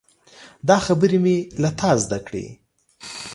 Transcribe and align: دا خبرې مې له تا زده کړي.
دا 0.67 0.77
خبرې 0.85 1.17
مې 1.23 1.37
له 1.61 1.69
تا 1.79 1.89
زده 2.03 2.19
کړي. 2.27 2.45